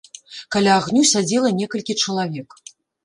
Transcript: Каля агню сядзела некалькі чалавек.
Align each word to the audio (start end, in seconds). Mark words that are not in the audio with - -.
Каля 0.53 0.71
агню 0.79 1.03
сядзела 1.11 1.53
некалькі 1.61 1.97
чалавек. 2.07 2.49